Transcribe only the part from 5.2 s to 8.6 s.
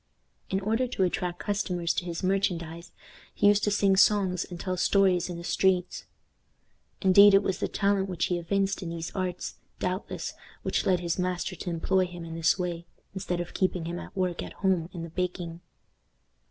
in the streets. Indeed, it was the talent which he